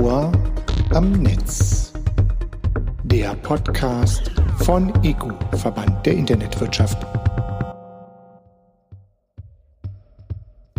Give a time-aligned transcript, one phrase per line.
[0.00, 0.32] Ohr
[0.94, 1.92] am Netz.
[3.04, 7.06] Der Podcast von EGU, Verband der Internetwirtschaft.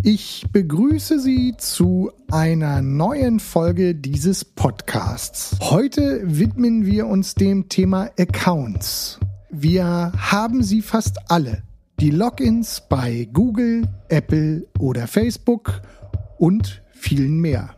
[0.02, 5.56] Ich begrüße Sie zu einer neuen Folge dieses Podcasts.
[5.60, 9.20] Heute widmen wir uns dem Thema Accounts.
[9.50, 11.62] Wir haben sie fast alle.
[12.00, 15.82] Die Logins bei Google, Apple oder Facebook
[16.36, 17.76] und vielen mehr.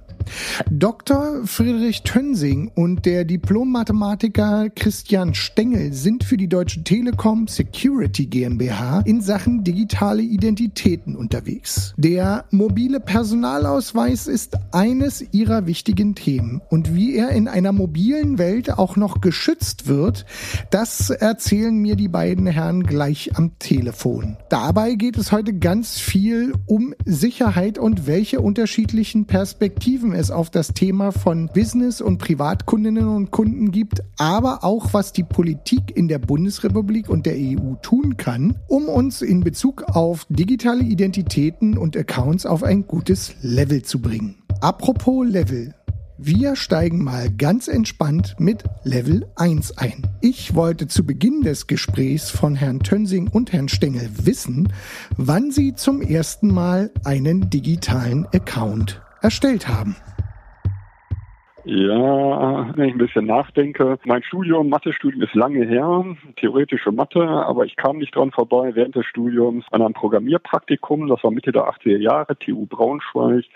[0.70, 1.42] Dr.
[1.44, 9.20] Friedrich Tönsing und der Diplom-Mathematiker Christian Stengel sind für die Deutsche Telekom Security GmbH in
[9.20, 11.94] Sachen digitale Identitäten unterwegs.
[11.96, 18.78] Der mobile Personalausweis ist eines ihrer wichtigen Themen und wie er in einer mobilen Welt
[18.78, 20.26] auch noch geschützt wird,
[20.70, 24.36] das erzählen mir die beiden Herren gleich am Telefon.
[24.48, 30.68] Dabei geht es heute ganz viel um Sicherheit und welche unterschiedlichen Perspektiven es auf das
[30.68, 36.18] Thema von Business- und Privatkundinnen und Kunden gibt, aber auch was die Politik in der
[36.18, 42.46] Bundesrepublik und der EU tun kann, um uns in Bezug auf digitale Identitäten und Accounts
[42.46, 44.36] auf ein gutes Level zu bringen.
[44.60, 45.74] Apropos Level.
[46.18, 50.06] Wir steigen mal ganz entspannt mit Level 1 ein.
[50.22, 54.72] Ich wollte zu Beginn des Gesprächs von Herrn Tönsing und Herrn Stengel wissen,
[55.18, 59.96] wann sie zum ersten Mal einen digitalen Account erstellt haben.
[61.68, 63.98] Ja, wenn ich ein bisschen nachdenke.
[64.04, 66.04] Mein Studium, Mathestudium ist lange her,
[66.36, 71.24] theoretische Mathe, aber ich kam nicht dran vorbei während des Studiums an einem Programmierpraktikum, das
[71.24, 73.46] war Mitte der 80er Jahre, TU Braunschweig.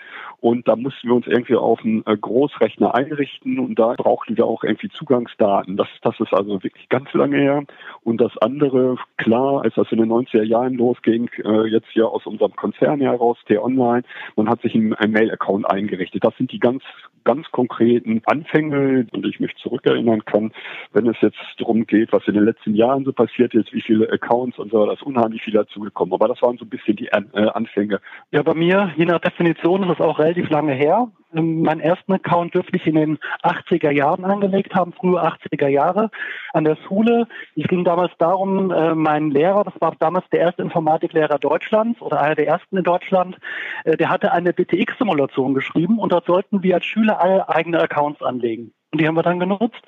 [0.41, 4.45] Und da mussten wir uns irgendwie auf einen äh, Großrechner einrichten und da brauchten wir
[4.45, 5.77] auch irgendwie Zugangsdaten.
[5.77, 7.63] Das, das ist also wirklich ganz lange her.
[8.03, 12.25] Und das andere, klar, als das in den 90er Jahren losging, äh, jetzt hier aus
[12.25, 14.03] unserem Konzern heraus, T-Online,
[14.35, 16.25] man hat sich einen, Mail-Account eingerichtet.
[16.25, 16.83] Das sind die ganz
[17.23, 20.51] ganz konkreten Anfänge, und ich mich zurückerinnern kann,
[20.93, 24.11] wenn es jetzt darum geht, was in den letzten Jahren so passiert ist, wie viele
[24.11, 26.13] Accounts und so, da ist unheimlich viel dazugekommen.
[26.13, 27.99] Aber das waren so ein bisschen die äh, Anfänge.
[28.31, 31.09] Ja, bei mir, je nach Definition, ist es auch relativ lange her.
[31.35, 36.09] Ähm, meinen ersten Account dürfte ich in den 80er Jahren angelegt haben, frühe 80er Jahre
[36.53, 37.27] an der Schule.
[37.55, 42.21] Es ging damals darum, äh, mein Lehrer, das war damals der erste Informatiklehrer Deutschlands oder
[42.21, 43.37] einer der ersten in Deutschland,
[43.85, 48.21] äh, der hatte eine BTX-Simulation geschrieben und dort sollten wir als Schüler alle eigene Accounts
[48.21, 48.73] anlegen.
[48.91, 49.81] Und die haben wir dann genutzt.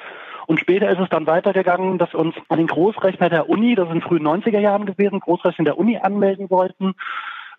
[0.45, 3.87] Und später ist es dann weitergegangen, dass wir uns an den Großrechner der Uni, das
[3.87, 6.95] sind frühen 90er Jahren gewesen, Großrechner der Uni anmelden wollten.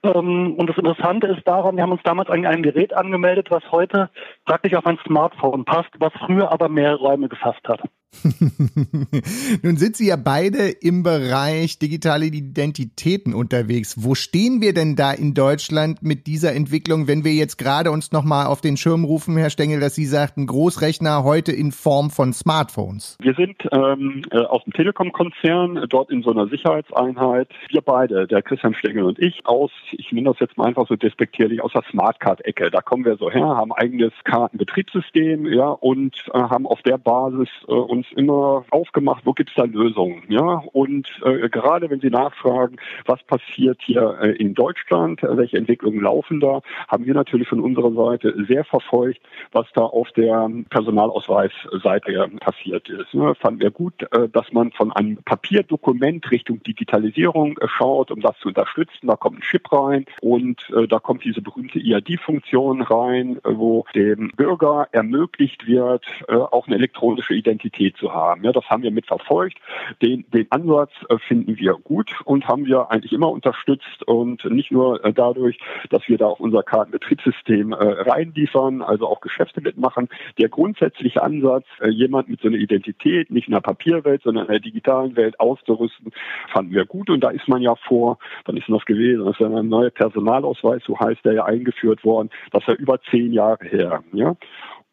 [0.04, 3.62] Ähm, und das Interessante ist daran, wir haben uns damals an ein Gerät angemeldet, was
[3.72, 4.10] heute
[4.44, 7.80] praktisch auf ein Smartphone passt, was früher aber mehr Räume gefasst hat.
[9.62, 14.02] Nun sind Sie ja beide im Bereich digitale Identitäten unterwegs.
[14.02, 18.12] Wo stehen wir denn da in Deutschland mit dieser Entwicklung, wenn wir jetzt gerade uns
[18.12, 22.32] nochmal auf den Schirm rufen, Herr Stengel, dass Sie sagten, Großrechner heute in Form von
[22.32, 23.16] Smartphones?
[23.20, 27.48] Wir sind ähm, äh, aus dem Telekom-Konzern, äh, dort in so einer Sicherheitseinheit.
[27.68, 30.96] Wir beide, der Christian Stengel und ich, aus, ich nenne das jetzt mal einfach so
[30.96, 32.70] despektierlich, aus der Smartcard-Ecke.
[32.70, 37.48] Da kommen wir so her, haben eigenes Kartenbetriebssystem, ja, und äh, haben auf der Basis
[37.68, 40.22] äh, uns uns immer aufgemacht, wo gibt es da Lösungen.
[40.28, 40.62] Ja?
[40.72, 42.76] Und äh, gerade wenn Sie nachfragen,
[43.06, 47.60] was passiert hier äh, in Deutschland, äh, welche Entwicklungen laufen da, haben wir natürlich von
[47.60, 49.20] unserer Seite sehr verfolgt,
[49.52, 53.14] was da auf der Personalausweisseite passiert ist.
[53.14, 53.34] Ne?
[53.34, 58.38] Fanden wir gut, äh, dass man von einem Papierdokument Richtung Digitalisierung äh, schaut, um das
[58.38, 59.06] zu unterstützen.
[59.06, 64.30] Da kommt ein Chip rein und äh, da kommt diese berühmte IAD-Funktion rein, wo dem
[64.36, 68.44] Bürger ermöglicht wird, auch eine elektronische Identität zu haben.
[68.44, 69.58] Ja, das haben wir mitverfolgt.
[70.02, 74.70] Den, den Ansatz äh, finden wir gut und haben wir eigentlich immer unterstützt und nicht
[74.70, 75.58] nur äh, dadurch,
[75.90, 80.08] dass wir da auch unser Kartenbetriebssystem äh, reinliefern, also auch Geschäfte mitmachen.
[80.38, 84.60] Der grundsätzliche Ansatz, jemand mit so einer Identität nicht in der Papierwelt, sondern in der
[84.60, 86.12] digitalen Welt auszurüsten,
[86.52, 89.24] fanden wir gut und da ist man ja vor, wann ist das gewesen?
[89.24, 93.00] Das ist ein neuer Personalausweis, so heißt der ja eingeführt worden, das ist ja über
[93.10, 94.02] zehn Jahre her.
[94.12, 94.36] Ja?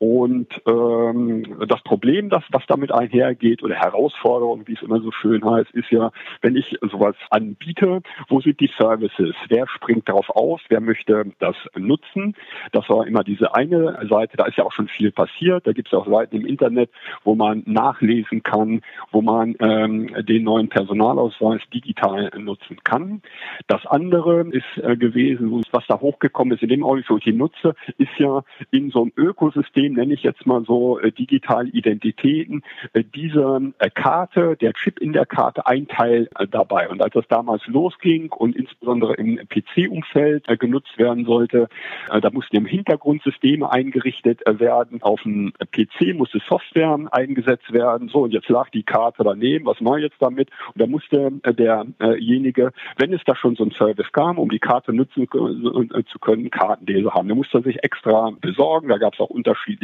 [0.01, 5.48] Und ähm, das Problem, das was damit einhergeht oder Herausforderung, wie es immer so schön
[5.48, 6.12] heißt, ist ja,
[6.42, 9.36] wenn ich sowas anbiete, wo sind die Services?
[9.48, 10.59] Wer springt darauf aus?
[10.69, 12.36] Wer möchte das nutzen?
[12.71, 14.38] Das war immer diese eine Seite.
[14.38, 15.68] Da ist ja auch schon viel passiert.
[15.68, 16.89] Da gibt es auch Seiten im Internet,
[17.24, 18.81] wo man nachlesen kann,
[19.12, 23.21] wo man ähm, den neuen Personalausweis digital nutzen kann.
[23.68, 27.38] Das andere ist äh, gewesen, was da hochgekommen ist in dem Augenblick, wo ich ihn
[27.38, 32.63] nutze, ist ja in so einem Ökosystem nenne ich jetzt mal so, äh, digitale Identitäten.
[32.93, 36.89] Äh, diese äh, Karte, der Chip in der Karte, ein Teil äh, dabei.
[36.89, 41.67] Und als das damals losging und insbesondere im PC-Umfeld äh, genutzt werden sollte,
[42.09, 45.01] äh, da mussten im Hintergrund Systeme eingerichtet werden.
[45.01, 48.09] Auf dem PC musste Software eingesetzt werden.
[48.09, 49.65] So, und jetzt lag die Karte daneben.
[49.65, 50.49] Was mache ich jetzt damit?
[50.73, 54.93] Und da musste derjenige, wenn es da schon so ein Service kam, um die Karte
[54.93, 57.27] nutzen zu können, Kartenleser haben.
[57.27, 58.89] Da musste er sich extra besorgen.
[58.89, 59.80] Da gab es auch unterschiedliche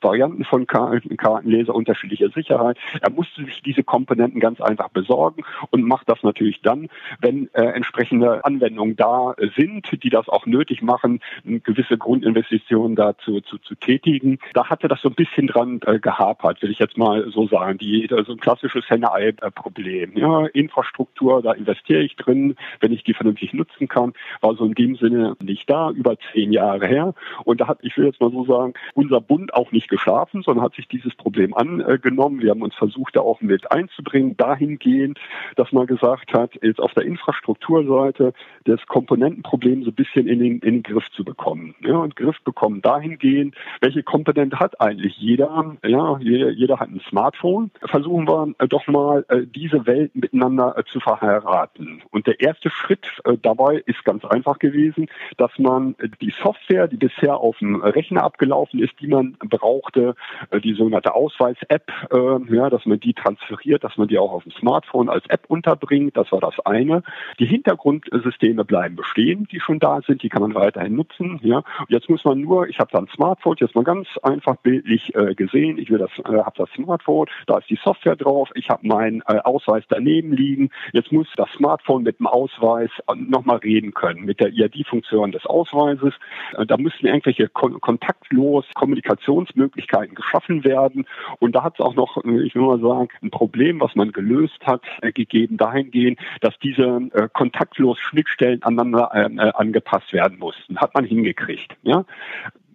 [0.00, 2.78] Varianten von Kartenleser, unterschiedliche Sicherheit.
[3.00, 6.88] Er musste sich diese Komponenten ganz einfach besorgen und macht das natürlich dann,
[7.20, 13.58] wenn äh, entsprechende Anwendungen da sind, die das auch nötig machen, gewisse Grundinvestitionen dazu zu,
[13.58, 14.38] zu tätigen.
[14.54, 17.78] Da hatte das so ein bisschen dran äh, gehapert, will ich jetzt mal so sagen.
[17.78, 20.16] Die, so ein klassisches Henne-Ei-Problem.
[20.16, 24.74] Ja, Infrastruktur, da investiere ich drin, wenn ich die vernünftig nutzen kann, war so in
[24.74, 27.14] dem Sinne nicht da, über zehn Jahre her.
[27.44, 30.64] Und da hat, ich will jetzt mal so sagen, unser Bund auch nicht geschlafen, sondern
[30.64, 32.40] hat sich dieses Problem angenommen.
[32.40, 35.18] Wir haben uns versucht, da auch mit einzubringen, dahingehend,
[35.56, 38.32] dass man gesagt hat, jetzt auf der Infrastrukturseite
[38.64, 41.74] das Komponentenproblem so ein bisschen in den, in den Griff zu bekommen.
[41.80, 45.76] Ja, und Griff bekommen dahingehend, welche Komponente hat eigentlich jeder?
[45.84, 47.70] Ja, jeder, jeder hat ein Smartphone.
[47.84, 52.02] Versuchen wir äh, doch mal, äh, diese Welten miteinander äh, zu verheiraten.
[52.10, 53.06] Und der erste Schritt
[53.42, 55.06] dabei ist ganz einfach gewesen,
[55.36, 60.14] dass man die Software, die bisher auf dem Rechner abgelaufen ist, die man brauchte,
[60.64, 61.92] die sogenannte Ausweis-App,
[62.50, 66.16] ja, dass man die transferiert, dass man die auch auf dem Smartphone als App unterbringt.
[66.16, 67.02] Das war das eine.
[67.38, 71.40] Die Hintergrundsysteme bleiben bestehen, die schon da sind, die kann man weiterhin nutzen.
[71.42, 71.62] Ja.
[71.88, 75.34] Jetzt muss man nur, ich habe da ein Smartphone, jetzt mal ganz einfach bildlich äh,
[75.34, 78.86] gesehen, ich will das, äh, habe das Smartphone, da ist die Software drauf, ich habe
[78.86, 80.70] meinen äh, Ausweis daneben liegen.
[80.92, 86.14] Jetzt muss das Smartphone mit dem Ausweis nochmal reden können, mit der ID-Funktion des Ausweises.
[86.56, 88.64] Äh, da müssen irgendwelche kon kontaktlos
[89.06, 91.06] Kommunikationsmöglichkeiten geschaffen werden.
[91.38, 94.58] Und da hat es auch noch, ich will mal sagen, ein Problem, was man gelöst
[94.64, 100.78] hat, äh, gegeben dahingehend, dass diese äh, kontaktlos Schnittstellen aneinander äh, angepasst werden mussten.
[100.78, 101.76] Hat man hingekriegt.
[101.82, 102.04] Ja?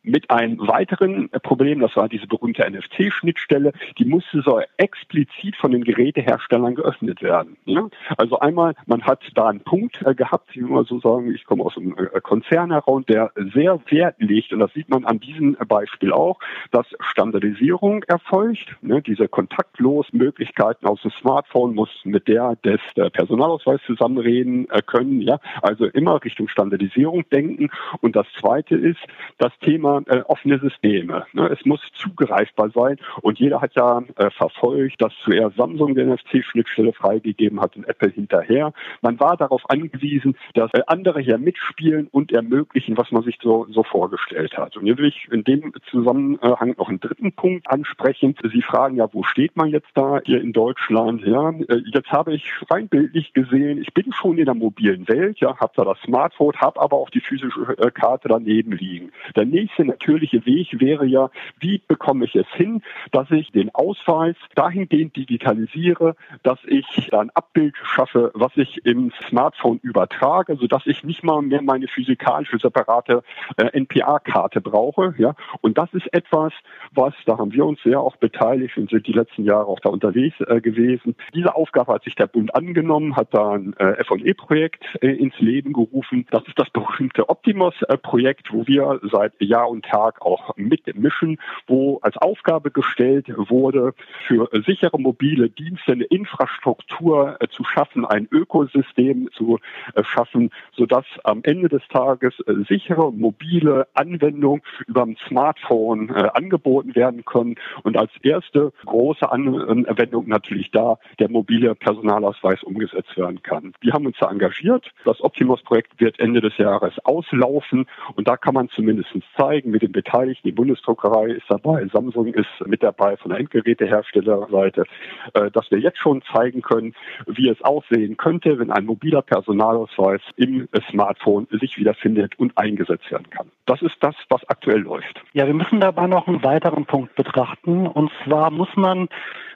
[0.03, 5.83] Mit einem weiteren Problem, das war diese berühmte NFC-Schnittstelle, die musste so explizit von den
[5.83, 7.57] Geräteherstellern geöffnet werden.
[7.65, 7.87] Ja?
[8.17, 11.63] Also einmal, man hat da einen Punkt äh, gehabt, wie wir so sagen, ich komme
[11.63, 15.55] aus einem äh, Konzern heraus, der sehr Wert legt, und das sieht man an diesem
[15.67, 16.39] Beispiel auch,
[16.71, 18.75] dass Standardisierung erfolgt.
[18.81, 19.01] Ne?
[19.01, 25.21] Diese kontaktlos Möglichkeiten aus dem Smartphone muss mit der des äh, Personalausweis zusammenreden können.
[25.21, 25.39] Ja?
[25.61, 27.69] Also immer Richtung Standardisierung denken.
[28.01, 28.99] Und das Zweite ist
[29.37, 31.25] das Thema immer äh, offene Systeme.
[31.33, 31.47] Ne?
[31.47, 36.93] Es muss zugreifbar sein und jeder hat ja äh, verfolgt, dass zuerst Samsung die NFC-Schnittstelle
[36.93, 38.73] freigegeben hat und Apple hinterher.
[39.01, 43.67] Man war darauf angewiesen, dass äh, andere hier mitspielen und ermöglichen, was man sich so,
[43.69, 44.77] so vorgestellt hat.
[44.77, 48.35] Und hier will ich in dem Zusammenhang noch einen dritten Punkt ansprechen.
[48.51, 51.21] Sie fragen ja, wo steht man jetzt da hier in Deutschland?
[51.25, 55.39] Ja, äh, jetzt habe ich rein bildlich gesehen, ich bin schon in der mobilen Welt,
[55.39, 59.11] ja, habe da das Smartphone, habe aber auch die physische äh, Karte daneben liegen.
[59.35, 61.29] Der nächste nächste natürliche Weg wäre ja,
[61.59, 62.81] wie bekomme ich es hin,
[63.11, 69.79] dass ich den Ausweis dahingehend digitalisiere, dass ich ein Abbild schaffe, was ich im Smartphone
[69.81, 73.23] übertrage, sodass ich nicht mal mehr meine physikalische separate
[73.57, 75.13] äh, NPA-Karte brauche.
[75.17, 75.35] Ja?
[75.61, 76.53] Und das ist etwas,
[76.91, 79.89] was, da haben wir uns sehr auch beteiligt und sind die letzten Jahre auch da
[79.89, 81.15] unterwegs äh, gewesen.
[81.33, 85.73] Diese Aufgabe hat sich der Bund angenommen, hat da ein äh, FE-Projekt äh, ins Leben
[85.73, 86.25] gerufen.
[86.31, 92.17] Das ist das berühmte Optimus-Projekt, wo wir seit Jahr und Tag auch mitmischen, wo als
[92.17, 93.93] Aufgabe gestellt wurde,
[94.27, 99.59] für sichere mobile Dienste eine Infrastruktur äh, zu schaffen, ein Ökosystem zu
[99.95, 106.95] äh, schaffen, sodass am Ende des Tages äh, sichere mobile Anwendungen über ein Smartphone angeboten
[106.95, 107.55] werden können.
[107.83, 113.73] Und als erste große Anwendung natürlich da der mobile Personalausweis umgesetzt werden kann.
[113.81, 114.91] Wir haben uns da engagiert.
[115.05, 117.85] Das Optimus-Projekt wird Ende des Jahres auslaufen
[118.15, 120.47] und da kann man zumindest zeigen, zeigen mit den Beteiligten.
[120.47, 124.85] Die Bundesdruckerei ist dabei, Samsung ist mit dabei von der Endgeräteherstellerseite,
[125.33, 126.93] äh, dass wir jetzt schon zeigen können,
[127.27, 133.29] wie es aussehen könnte, wenn ein mobiler Personalausweis im Smartphone sich wiederfindet und eingesetzt werden
[133.29, 133.47] kann.
[133.65, 135.21] Das ist das, was aktuell läuft.
[135.33, 137.87] Ja, wir müssen dabei noch einen weiteren Punkt betrachten.
[137.87, 139.07] Und zwar muss man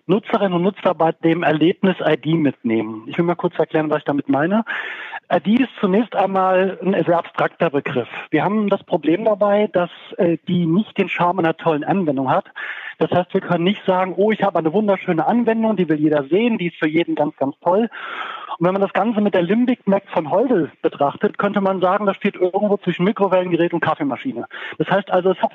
[0.07, 3.05] Nutzerinnen und Nutzer bei dem Erlebnis ID mitnehmen.
[3.07, 4.63] Ich will mal kurz erklären, was ich damit meine.
[5.31, 8.07] ID ist zunächst einmal ein sehr abstrakter Begriff.
[8.29, 12.45] Wir haben das Problem dabei, dass äh, die nicht den Charme einer tollen Anwendung hat.
[12.99, 16.23] Das heißt, wir können nicht sagen, oh, ich habe eine wunderschöne Anwendung, die will jeder
[16.25, 17.89] sehen, die ist für jeden ganz, ganz toll.
[18.57, 22.05] Und wenn man das Ganze mit der Limbic Mac von Holdel betrachtet, könnte man sagen,
[22.05, 24.45] das steht irgendwo zwischen Mikrowellengerät und Kaffeemaschine.
[24.77, 25.51] Das heißt also, es hat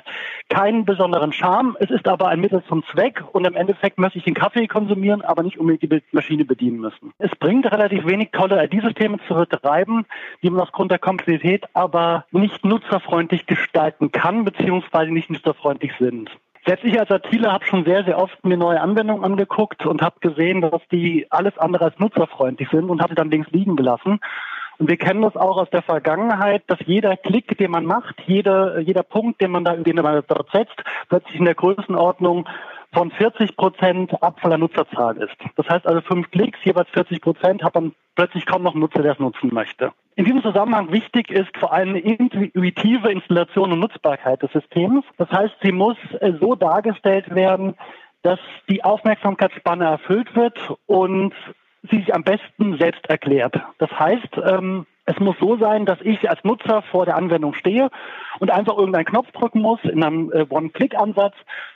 [0.49, 4.25] keinen besonderen Charme, es ist aber ein Mittel zum Zweck und im Endeffekt möchte ich
[4.25, 7.11] den Kaffee konsumieren, aber nicht unbedingt die Maschine bedienen müssen.
[7.17, 10.05] Es bringt relativ wenig tolle ID-Systeme zu betreiben,
[10.41, 16.29] die man aufgrund der Komplexität aber nicht nutzerfreundlich gestalten kann, beziehungsweise nicht nutzerfreundlich sind.
[16.65, 20.19] Selbst ich als ITler habe schon sehr, sehr oft mir neue Anwendungen angeguckt und habe
[20.19, 24.19] gesehen, dass die alles andere als nutzerfreundlich sind und habe sie dann links liegen gelassen.
[24.77, 28.79] Und wir kennen das auch aus der Vergangenheit, dass jeder Klick, den man macht, jeder,
[28.79, 32.47] jeder Punkt, den man da, den man dort setzt, plötzlich in der Größenordnung
[32.93, 35.35] von 40 Prozent Abfall der Nutzerzahl ist.
[35.55, 39.13] Das heißt also fünf Klicks, jeweils 40 Prozent, hat man plötzlich kaum noch Nutzer, der
[39.13, 39.93] es nutzen möchte.
[40.15, 45.05] In diesem Zusammenhang wichtig ist vor allem intuitive Installation und Nutzbarkeit des Systems.
[45.17, 47.75] Das heißt, sie muss äh, so dargestellt werden,
[48.21, 51.33] dass die Aufmerksamkeitsspanne erfüllt wird und
[51.89, 53.55] sie sich am besten selbst erklärt.
[53.79, 57.89] Das heißt, ähm, es muss so sein, dass ich als Nutzer vor der Anwendung stehe
[58.39, 61.33] und einfach irgendeinen Knopf drücken muss in einem äh, One-Click-Ansatz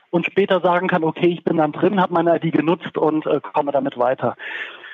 [0.09, 3.39] und später sagen kann, okay, ich bin dann drin, habe meine ID genutzt und äh,
[3.53, 4.35] komme damit weiter.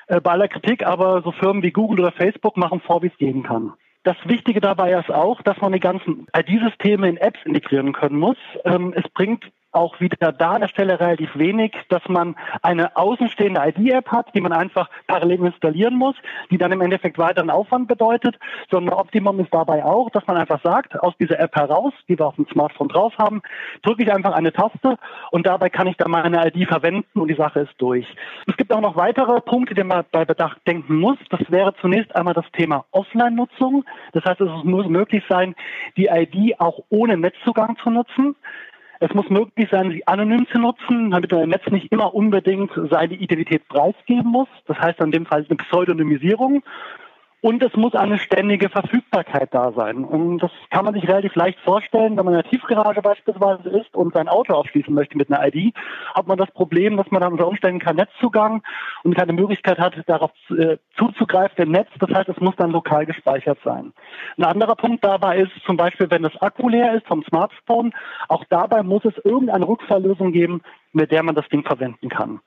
[0.08, 3.18] Äh, bei aller Kritik aber so Firmen wie Google oder Facebook machen vor, wie es
[3.18, 3.74] gehen kann.
[4.03, 8.38] Das Wichtige dabei ist auch, dass man die ganzen ID-Systeme in Apps integrieren können muss.
[8.65, 13.62] Ähm, es bringt auch wieder da an der Stelle relativ wenig, dass man eine außenstehende
[13.68, 16.16] ID-App hat, die man einfach parallel installieren muss,
[16.50, 18.38] die dann im Endeffekt weiteren Aufwand bedeutet,
[18.70, 22.28] sondern Optimum ist dabei auch, dass man einfach sagt, aus dieser App heraus, die wir
[22.28, 23.42] auf dem Smartphone drauf haben,
[23.82, 24.98] drücke ich einfach eine Taste
[25.32, 28.08] und dabei kann ich dann meine ID verwenden und die Sache ist durch.
[28.48, 31.18] Es gibt auch noch weitere Punkte, die man bei Bedacht denken muss.
[31.30, 33.86] Das wäre zunächst einmal das Thema Offline-Nutzung.
[34.13, 35.56] Das heißt, es muss möglich sein,
[35.98, 38.36] die ID auch ohne Netzzugang zu nutzen.
[39.03, 43.15] Es muss möglich sein, sie anonym zu nutzen, damit man Netz nicht immer unbedingt seine
[43.15, 44.48] Identität preisgeben muss.
[44.67, 46.62] Das heißt in dem Fall eine Pseudonymisierung.
[47.43, 50.05] Und es muss eine ständige Verfügbarkeit da sein.
[50.05, 53.95] Und das kann man sich relativ leicht vorstellen, wenn man in der Tiefgarage beispielsweise ist
[53.95, 55.74] und sein Auto aufschließen möchte mit einer ID,
[56.13, 58.62] hat man das Problem, dass man dann unter Umständen keinen Netzzugang
[59.03, 61.89] und keine Möglichkeit hat, darauf äh, zuzugreifen, im Netz.
[62.00, 63.91] Das heißt, es muss dann lokal gespeichert sein.
[64.38, 67.91] Ein anderer Punkt dabei ist zum Beispiel, wenn das Akku leer ist vom Smartphone,
[68.27, 70.62] auch dabei muss es irgendeine Rückfalllösung geben,
[70.93, 72.39] mit der man das Ding verwenden kann.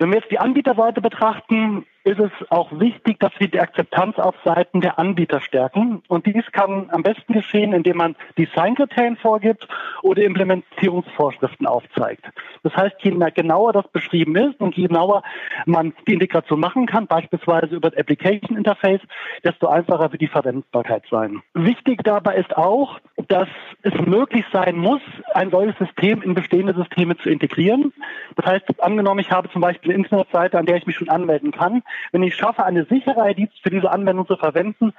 [0.00, 4.34] Wenn wir jetzt die Anbieterseite betrachten, ist es auch wichtig, dass wir die Akzeptanz auf
[4.44, 6.02] Seiten der Anbieter stärken.
[6.08, 9.68] Und dies kann am besten geschehen, indem man Designkriterien vorgibt
[10.02, 12.24] oder Implementierungsvorschriften aufzeigt.
[12.62, 15.22] Das heißt, je genauer das beschrieben ist und je genauer
[15.66, 19.00] man die Integration machen kann, beispielsweise über das Application Interface,
[19.44, 21.42] desto einfacher wird die Verwendbarkeit sein.
[21.54, 23.48] Wichtig dabei ist auch, dass
[23.82, 25.00] es möglich sein muss,
[25.34, 27.92] ein solches System in bestehende Systeme zu integrieren.
[28.36, 31.52] Das heißt, angenommen, ich habe zum Beispiel eine Internetseite, an der ich mich schon anmelden
[31.52, 31.82] kann,
[32.12, 34.92] wenn ich schaffe, eine sichere ID für diese Anwendung zu verwenden,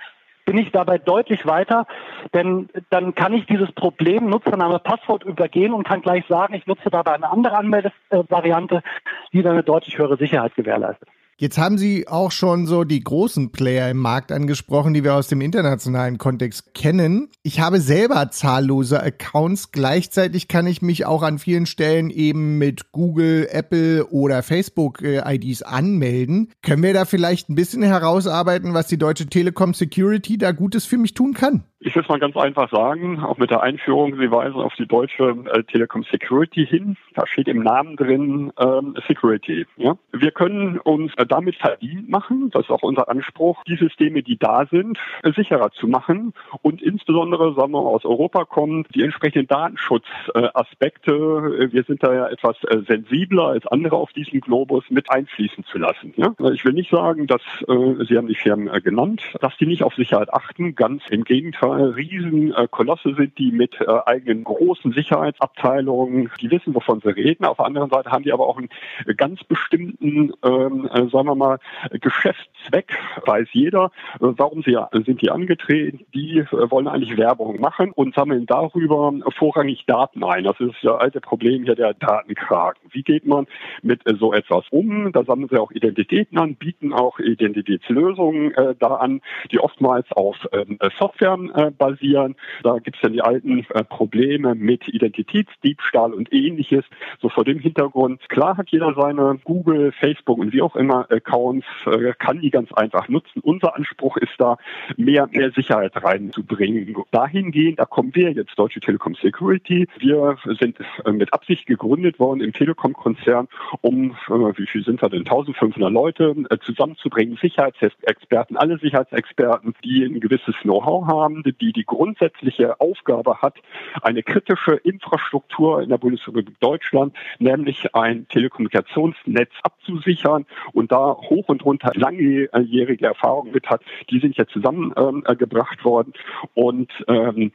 [0.46, 1.88] bin ich dabei deutlich weiter,
[2.34, 6.90] denn dann kann ich dieses Problem Nutzername, Passwort übergehen und kann gleich sagen, ich nutze
[6.90, 8.84] dabei eine andere Anmeldevariante,
[9.32, 11.08] die dann eine deutlich höhere Sicherheit gewährleistet.
[11.44, 15.28] Jetzt haben Sie auch schon so die großen Player im Markt angesprochen, die wir aus
[15.28, 17.28] dem internationalen Kontext kennen.
[17.42, 19.74] Ich habe selber zahllose Accounts.
[19.74, 25.20] Gleichzeitig kann ich mich auch an vielen Stellen eben mit Google, Apple oder Facebook äh,
[25.66, 26.50] anmelden.
[26.62, 30.98] Können wir da vielleicht ein bisschen herausarbeiten, was die Deutsche Telekom Security da Gutes für
[30.98, 31.66] mich tun kann?
[31.86, 34.88] Ich will es mal ganz einfach sagen, auch mit der Einführung, Sie weisen auf die
[34.88, 36.96] deutsche äh, Telekom Security hin.
[37.14, 39.66] Da steht im Namen drin ähm, Security.
[39.76, 39.98] Ja?
[40.14, 44.38] Wir können uns äh, damit verdient machen, das ist auch unser Anspruch, die Systeme, die
[44.38, 49.48] da sind, äh, sicherer zu machen und insbesondere, sagen wir aus Europa kommen, die entsprechenden
[49.48, 55.12] Datenschutzaspekte, äh, wir sind da ja etwas äh, sensibler als andere auf diesem Globus mit
[55.12, 56.14] einfließen zu lassen.
[56.16, 56.34] Ja?
[56.54, 59.96] Ich will nicht sagen, dass, äh, Sie haben die Firmen genannt, dass die nicht auf
[59.96, 66.76] Sicherheit achten, ganz im Gegenteil Riesenkolosse sind, die mit äh, eigenen großen Sicherheitsabteilungen, die wissen,
[66.76, 67.46] wovon sie reden.
[67.46, 68.70] Auf der anderen Seite haben die aber auch einen
[69.18, 71.60] ganz bestimmten, ähm, äh, sagen wir mal,
[71.92, 73.92] Geschäftszweck, weiß jeder.
[74.16, 76.06] Äh, warum sie, sind die angetreten?
[76.14, 80.44] Die äh, wollen eigentlich Werbung machen und sammeln darüber vorrangig Daten ein.
[80.44, 82.90] Das ist das alte Problem hier der Datenkraken.
[82.92, 83.48] Wie geht man
[83.82, 85.12] mit äh, so etwas um?
[85.12, 90.38] Da sammeln sie auch Identitäten an, bieten auch Identitätslösungen äh, da an, die oftmals auf
[90.52, 92.36] ähm, Software äh, basieren.
[92.64, 96.86] Da gibt es dann die alten äh, Probleme mit Identitätsdiebstahl und ähnliches.
[97.22, 101.66] So vor dem Hintergrund, klar hat jeder seine Google, Facebook und wie auch immer Accounts,
[101.86, 103.42] äh, kann die ganz einfach nutzen.
[103.42, 104.58] Unser Anspruch ist da,
[104.98, 106.96] mehr, mehr Sicherheit reinzubringen.
[107.12, 109.88] Dahingehend, da kommen wir jetzt, Deutsche Telekom Security.
[110.00, 113.48] Wir sind äh, mit Absicht gegründet worden im Telekom-Konzern,
[113.82, 120.56] um, wie viel sind wir denn, 1500 Leute zusammenzubringen, Sicherheitsexperten, alle Sicherheitsexperten, die ein gewisses
[120.62, 123.58] Know-how haben, die die grundsätzliche Aufgabe hat,
[124.02, 131.64] eine kritische Infrastruktur in der Bundesrepublik Deutschland, nämlich ein Telekommunikationsnetz abzusichern und da hoch und
[131.66, 136.14] runter langjährige Erfahrungen mit hat, die sind jetzt zusammengebracht worden
[136.54, 137.52] und ähm,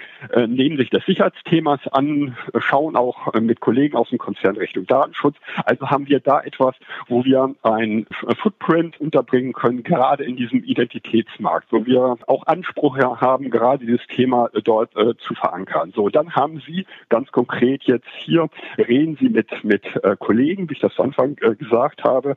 [0.47, 5.37] nehmen sich des Sicherheitsthemas an, schauen auch mit Kollegen aus dem Konzern Richtung Datenschutz.
[5.65, 6.75] Also haben wir da etwas,
[7.09, 8.07] wo wir ein
[8.43, 14.51] Footprint unterbringen können, gerade in diesem Identitätsmarkt, wo wir auch Anspruch haben, gerade dieses Thema
[14.65, 15.93] dort äh, zu verankern.
[15.95, 20.75] So, dann haben Sie ganz konkret jetzt hier, reden Sie mit, mit äh, Kollegen, wie
[20.75, 22.37] ich das zu Anfang äh, gesagt habe,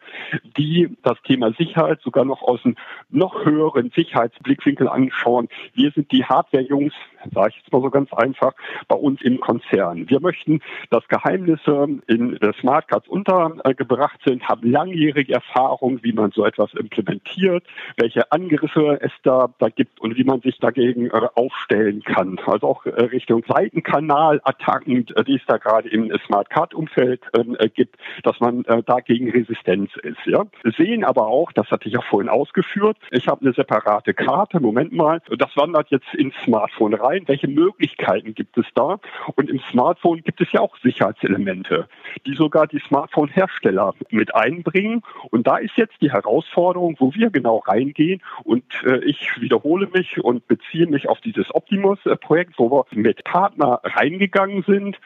[0.58, 2.76] die das Thema Sicherheit sogar noch aus einem
[3.10, 5.50] noch höheren Sicherheitsblickwinkel anschauen.
[5.74, 6.94] Wir sind die Hardware-Jungs,
[7.34, 8.54] sage ich jetzt mal so ganz einfach,
[8.88, 10.10] bei uns im Konzern.
[10.10, 16.46] Wir möchten, dass Geheimnisse in Smart Cards untergebracht sind, haben langjährige Erfahrung, wie man so
[16.46, 17.64] etwas implementiert,
[17.98, 22.40] welche Angriffe es da, da gibt und wie man sich dagegen äh, aufstellen kann.
[22.46, 27.58] Also auch äh, Richtung Seitenkanalattacken, äh, die es da gerade im Smart Card Umfeld ähm,
[27.74, 30.26] gibt, dass man dagegen Resistenz ist.
[30.26, 30.46] Ja.
[30.64, 34.60] Wir sehen aber auch, das hatte ich ja vorhin ausgeführt, ich habe eine separate Karte,
[34.60, 37.24] Moment mal, das wandert jetzt ins Smartphone rein.
[37.28, 39.00] Welche Möglichkeiten gibt es da?
[39.36, 41.88] Und im Smartphone gibt es ja auch Sicherheitselemente,
[42.26, 45.04] die sogar die Smartphone-Hersteller mit einbringen.
[45.30, 48.22] Und da ist jetzt die Herausforderung, wo wir genau reingehen.
[48.44, 53.80] Und äh, ich wiederhole mich und beziehe mich auf dieses Optimus-Projekt, wo wir mit Partner
[53.84, 55.00] reingegangen sind.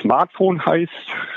[0.00, 0.92] Smartphone heißt,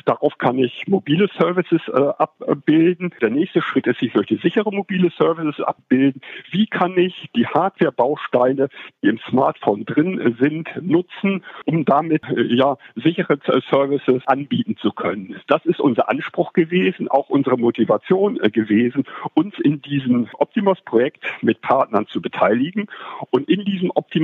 [0.06, 3.14] darauf kann ich mobile Services äh, abbilden.
[3.22, 6.22] Der nächste Schritt ist, ich möchte sichere mobile Services abbilden.
[6.52, 8.70] Wie kann ich die Hardware-Bausteine,
[9.04, 15.40] die im Smartphone drin sind, nutzen, um damit äh, ja sichere Services anbieten zu können?
[15.48, 21.62] Das ist unser Anspruch gewesen, auch unsere Motivation äh, gewesen, uns in diesem Optimus-Projekt mit
[21.62, 22.88] Partnern zu beteiligen.
[23.30, 24.19] Und in diesem Optimus-Projekt,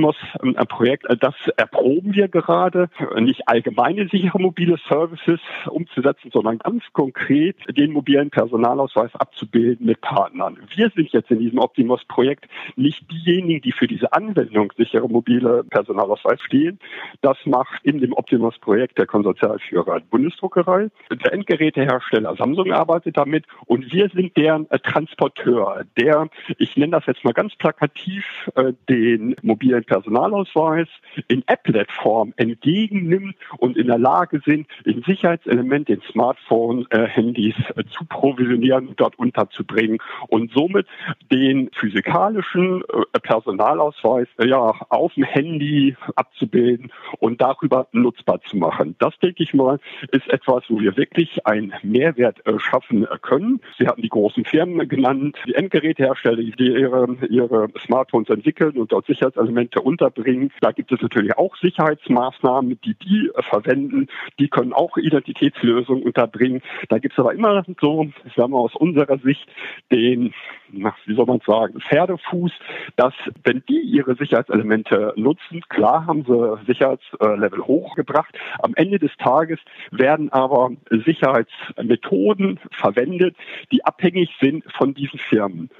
[1.08, 2.88] äh, das erproben wir gerade,
[3.18, 10.58] nicht allgemeine sichere mobile Services umzusetzen, sondern ganz konkret den mobilen Personalausweis abzubilden mit Partnern.
[10.74, 16.40] Wir sind jetzt in diesem Optimus-Projekt nicht diejenigen, die für diese Anwendung sichere mobile Personalausweis
[16.42, 16.78] stehen.
[17.20, 20.88] Das macht in dem Optimus-Projekt der Konsortialführer Bundesdruckerei.
[21.10, 27.06] Der Endgerätehersteller Samsung arbeitet damit und wir sind deren äh, Transporteur, der, ich nenne das
[27.06, 30.88] jetzt mal ganz plakativ, äh, den mobilen Personalausweis
[31.28, 38.94] in Applet-Form entgegennimmt und in der Lage sind, in Sicherheitselement den Smartphone-Handys äh, zu provisionieren
[38.96, 40.86] dort unterzubringen und somit
[41.30, 42.82] den physikalischen
[43.22, 48.96] Personalausweis ja auf dem Handy abzubilden und darüber nutzbar zu machen.
[48.98, 49.78] Das denke ich mal,
[50.12, 53.60] ist etwas, wo wir wirklich einen Mehrwert schaffen können.
[53.78, 59.06] Sie hatten die großen Firmen genannt, die Endgerätehersteller, die ihre, ihre Smartphones entwickeln und dort
[59.06, 60.52] Sicherheitselemente unterbringen.
[60.60, 64.08] Da gibt es natürlich auch Sicherheitsmaßnahmen, die die verwenden.
[64.38, 66.62] Die können auch Identitätslösungen unterbringen.
[66.88, 69.46] Da gibt es aber immer so, sagen wir aus unserer Sicht,
[69.92, 70.34] den,
[70.68, 72.52] wie soll man sagen, Pferdefuß,
[72.96, 78.36] dass wenn die ihre Sicherheitselemente nutzen, klar haben sie Sicherheitslevel hochgebracht.
[78.62, 79.58] Am Ende des Tages
[79.90, 83.36] werden aber Sicherheitsmethoden verwendet,
[83.72, 85.70] die abhängig sind von diesen Firmen.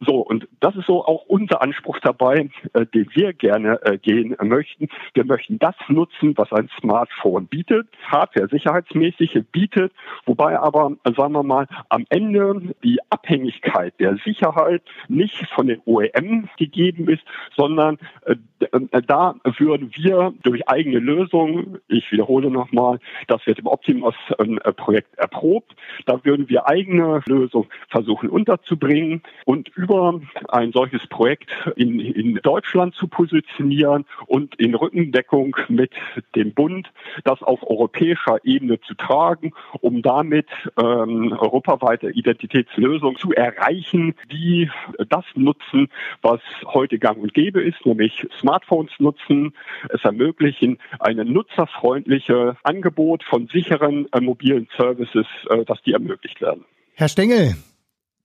[0.00, 4.36] So, und das ist so auch unser Anspruch dabei, äh, den wir gerne äh, gehen
[4.42, 4.88] möchten.
[5.14, 9.92] Wir möchten das nutzen, was ein Smartphone bietet, Hardware sicherheitsmäßig bietet,
[10.26, 16.48] wobei aber, sagen wir mal, am Ende die Abhängigkeit der Sicherheit nicht von den OEM
[16.56, 17.22] gegeben ist,
[17.56, 18.36] sondern äh,
[18.72, 25.74] äh, da würden wir durch eigene Lösungen, ich wiederhole nochmal, das wird im Optimus-Projekt erprobt,
[26.06, 32.94] da würden wir eigene Lösungen versuchen unterzubringen und über ein solches Projekt in, in Deutschland
[32.94, 35.92] zu positionieren und in Rückendeckung mit
[36.34, 36.90] dem Bund
[37.24, 40.46] das auf europäischer Ebene zu tragen, um damit
[40.78, 44.70] ähm, europaweite Identitätslösungen zu erreichen, die
[45.08, 45.88] das nutzen,
[46.22, 49.54] was heute gang und gäbe ist, nämlich Smartphones nutzen,
[49.88, 56.64] es ermöglichen, ein nutzerfreundliches Angebot von sicheren äh, mobilen Services, äh, dass die ermöglicht werden.
[56.94, 57.54] Herr Stengel,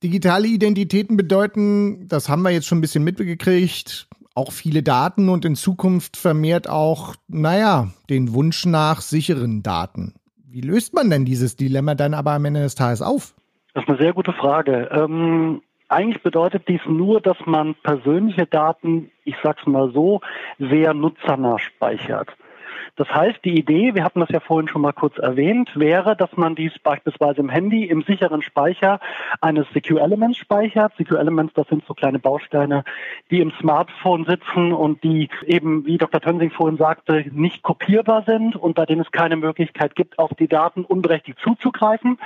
[0.06, 5.46] digitale Identitäten bedeuten, das haben wir jetzt schon ein bisschen mitgekriegt, auch viele Daten und
[5.46, 10.14] in Zukunft vermehrt auch, naja, den Wunsch nach sicheren Daten.
[10.48, 13.34] Wie löst man denn dieses Dilemma dann aber am Ende des Tages auf?
[13.74, 14.90] Das ist eine sehr gute Frage.
[14.92, 20.22] Ähm, eigentlich bedeutet dies nur, dass man persönliche Daten, ich sag's mal so,
[20.60, 22.30] sehr nutzernah speichert.
[22.98, 26.36] Das heißt, die Idee, wir hatten das ja vorhin schon mal kurz erwähnt, wäre, dass
[26.38, 29.00] man dies beispielsweise im Handy im sicheren Speicher
[29.42, 30.94] eines Secure Elements speichert.
[30.98, 32.86] Secure Elements, das sind so kleine Bausteine,
[33.32, 36.22] die im Smartphone sitzen und die eben, wie Dr.
[36.22, 40.48] Tönsing vorhin sagte, nicht kopierbar sind und bei denen es keine Möglichkeit gibt, auf die
[40.48, 42.18] Daten unberechtigt zuzugreifen.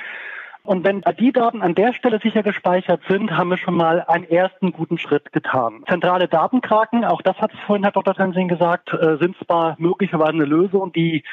[0.63, 4.25] Und wenn die Daten an der Stelle sicher gespeichert sind, haben wir schon mal einen
[4.25, 5.83] ersten guten Schritt getan.
[5.87, 8.13] Zentrale Datenkraken, auch das hat vorhin Herr Dr.
[8.13, 11.23] Tensing gesagt, äh, sind zwar möglicherweise eine Lösung, die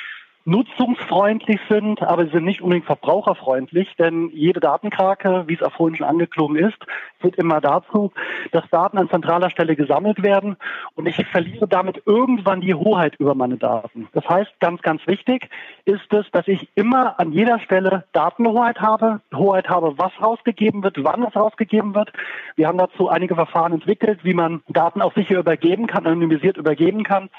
[0.46, 5.96] nutzungsfreundlich sind, aber sie sind nicht unbedingt verbraucherfreundlich, denn jede Datenkrake, wie es auch vorhin
[5.96, 6.78] schon angeklungen ist,
[7.20, 8.12] führt immer dazu,
[8.52, 10.56] dass Daten an zentraler Stelle gesammelt werden
[10.94, 14.09] und ich verliere damit irgendwann die Hoheit über meine Daten.
[14.12, 15.50] Das heißt, ganz, ganz wichtig
[15.85, 21.02] ist es, dass ich immer an jeder Stelle Datenhoheit habe, Hoheit habe, was rausgegeben wird,
[21.02, 22.12] wann es rausgegeben wird.
[22.54, 27.02] Wir haben dazu einige Verfahren entwickelt, wie man Daten auch sicher übergeben kann, anonymisiert übergeben
[27.02, 27.30] kann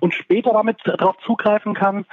[0.00, 2.04] und später damit darauf zugreifen kann.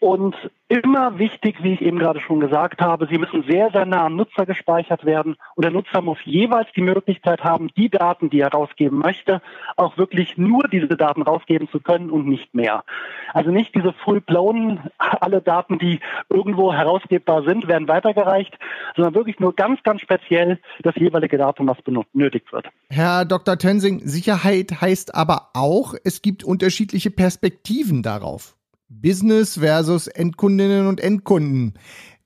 [0.00, 0.36] Und
[0.68, 4.16] immer wichtig, wie ich eben gerade schon gesagt habe, sie müssen sehr, sehr nah am
[4.16, 5.36] Nutzer gespeichert werden.
[5.56, 9.40] Und der Nutzer muss jeweils die Möglichkeit haben, die Daten, die er rausgeben möchte,
[9.76, 12.84] auch wirklich nur diese Daten rausgeben zu können und nicht mehr.
[13.32, 18.56] Also nicht diese full-blown, alle Daten, die irgendwo herausgebbar sind, werden weitergereicht,
[18.94, 21.78] sondern wirklich nur ganz, ganz speziell das jeweilige Datum, was
[22.12, 22.66] benötigt wird.
[22.90, 23.58] Herr Dr.
[23.58, 28.57] Tensing, Sicherheit heißt aber auch, es gibt unterschiedliche Perspektiven darauf.
[28.88, 31.74] Business versus Endkundinnen und Endkunden.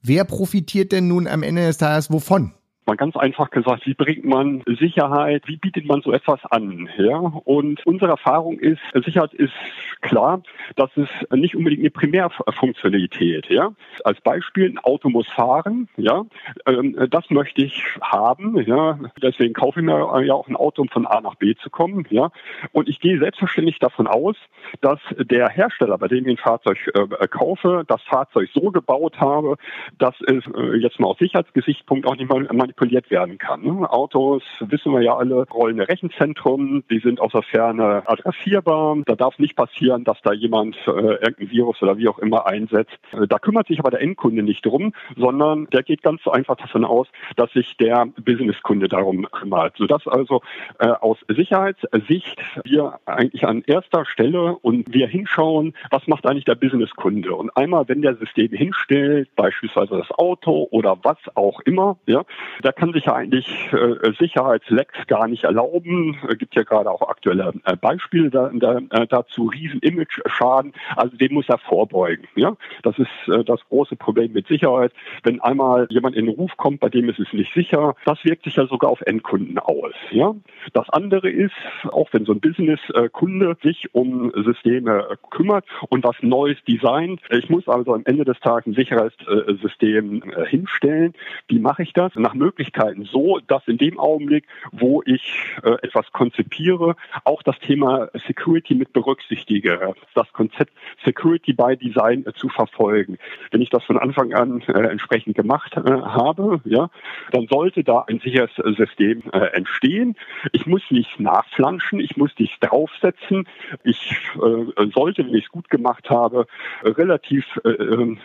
[0.01, 2.53] Wer profitiert denn nun am Ende des Tages wovon?
[2.93, 6.91] Mal ganz einfach gesagt, wie bringt man Sicherheit, wie bietet man so etwas an?
[6.99, 7.17] Ja?
[7.17, 9.55] Und unsere Erfahrung ist, Sicherheit ist
[10.03, 10.43] klar,
[10.77, 13.49] dass es nicht unbedingt eine Primärfunktionalität.
[13.49, 13.73] Ja?
[14.05, 16.25] Als Beispiel, ein Auto muss fahren, ja,
[16.67, 20.89] ähm, das möchte ich haben, ja, deswegen kaufe ich mir ja auch ein Auto, um
[20.89, 22.31] von A nach B zu kommen, ja.
[22.73, 24.37] Und ich gehe selbstverständlich davon aus,
[24.83, 29.57] dass der Hersteller, bei dem ich ein Fahrzeug äh, kaufe, das Fahrzeug so gebaut habe,
[29.99, 33.85] dass es äh, jetzt mal aus Sicherheitsgesichtspunkt auch nicht mal manipuliert werden kann.
[33.87, 38.97] Autos, wissen wir ja alle, rollende Rechenzentrum, die sind aus der Ferne adressierbar.
[39.07, 42.99] Da darf nicht passieren, dass da jemand äh, irgendein Virus oder wie auch immer einsetzt.
[43.13, 46.85] Äh, da kümmert sich aber der Endkunde nicht drum, sondern der geht ganz einfach davon
[46.85, 49.77] aus, dass sich der Businesskunde darum kümmert.
[49.77, 50.43] Sodass also
[50.79, 56.55] äh, aus Sicherheitssicht wir eigentlich an erster Stelle und wir hinschauen, was macht eigentlich der
[56.55, 57.35] Businesskunde.
[57.35, 62.25] Und einmal, wenn der System hinstellt, beispielsweise das Auto oder was auch immer, ja,
[62.73, 66.17] da kann sich ja eigentlich äh, Sicherheitslecks gar nicht erlauben.
[66.29, 70.73] Es gibt ja gerade auch aktuelle äh, Beispiele da, da, äh, dazu, riesen Image-Schaden.
[70.97, 72.27] Also den muss er vorbeugen.
[72.35, 72.57] Ja?
[72.83, 74.93] Das ist äh, das große Problem mit Sicherheit.
[75.23, 78.45] Wenn einmal jemand in den Ruf kommt, bei dem ist es nicht sicher, das wirkt
[78.45, 79.95] sich ja sogar auf Endkunden aus.
[80.11, 80.35] Ja?
[80.73, 81.53] Das andere ist,
[81.91, 87.51] auch wenn so ein Business-Kunde sich um Systeme äh, kümmert und was Neues designt, ich
[87.51, 91.13] muss also am Ende des Tages ein Sicherheitssystem äh, hinstellen.
[91.49, 92.13] Wie mache ich das?
[92.15, 98.09] Nach Möglichkeiten so, dass in dem Augenblick, wo ich äh, etwas konzipiere, auch das Thema
[98.27, 100.73] Security mit berücksichtige, das Konzept
[101.05, 103.17] Security by Design äh, zu verfolgen.
[103.51, 106.91] Wenn ich das von Anfang an äh, entsprechend gemacht äh, habe, ja,
[107.31, 110.15] dann sollte da ein sicheres System äh, entstehen.
[110.53, 113.49] Ich muss nicht nachflanschen, ich muss nicht draufsetzen.
[113.83, 116.47] Ich äh, sollte, wenn ich es gut gemacht habe,
[116.85, 117.45] relativ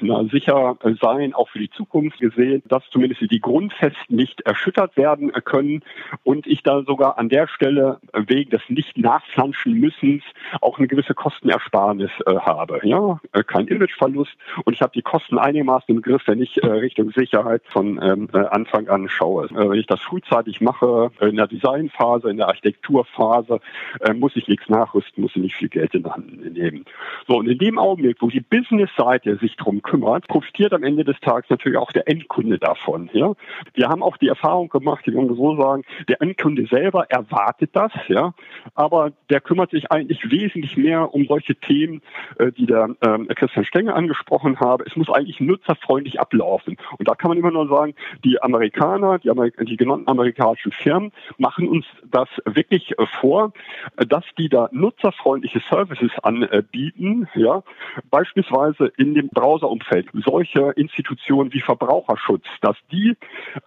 [0.01, 5.31] na, sicher sein, auch für die Zukunft gesehen, dass zumindest die Grundfesten nicht erschüttert werden
[5.45, 5.83] können
[6.23, 10.23] und ich da sogar an der Stelle wegen des nicht nachflanschen müssens
[10.61, 12.81] auch eine gewisse Kostenersparnis äh, habe.
[12.83, 16.67] Ja, äh, kein Imageverlust und ich habe die Kosten einigermaßen im Griff, wenn ich äh,
[16.67, 19.45] Richtung Sicherheit von ähm, äh, Anfang an schaue.
[19.45, 23.59] Äh, wenn ich das frühzeitig mache, in der Designphase, in der Architekturphase,
[24.01, 26.85] äh, muss ich nichts nachrüsten, muss ich nicht viel Geld in die Hand nehmen.
[27.27, 31.19] So, und in dem Augenblick, wo die Business-Seite sich drum kümmert, profitiert am Ende des
[31.19, 33.09] Tages natürlich auch der Endkunde davon.
[33.13, 33.33] Ja?
[33.73, 37.91] Wir haben auch die Erfahrung gemacht, ich würde so sagen, der Endkunde selber erwartet das,
[38.07, 38.33] ja,
[38.73, 42.01] aber der kümmert sich eigentlich wesentlich mehr um solche Themen,
[42.39, 44.85] äh, die der ähm, Christian Stenger angesprochen habe.
[44.87, 46.77] Es muss eigentlich nutzerfreundlich ablaufen.
[46.97, 47.93] Und da kann man immer nur sagen,
[48.23, 53.51] die Amerikaner, die, Amerik die genannten amerikanischen Firmen machen uns das wirklich äh, vor,
[53.97, 57.63] dass die da nutzerfreundliche Services anbieten, ja,
[58.09, 60.07] beispielsweise in dem Browserumfeld.
[60.13, 63.15] Solche Institutionen wie Verbraucherschutz, dass die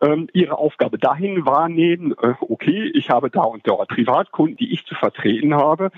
[0.00, 4.86] ähm, ihre Aufgabe dahin wahrnehmen, äh, okay, ich habe da und dort Privatkunden, die ich
[4.86, 5.90] zu vertreten habe,